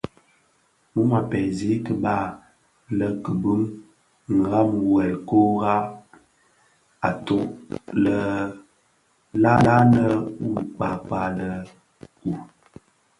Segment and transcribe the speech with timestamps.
[0.93, 2.15] Mum a pèzi kiba
[2.97, 3.61] le kibuň
[4.35, 5.85] mdhami wuèl kurak
[7.09, 7.45] atōg
[8.03, 8.17] lè
[9.41, 9.53] la
[9.83, 10.03] nne
[10.41, 11.49] wuo kpakpa lè
[12.31, 12.31] u.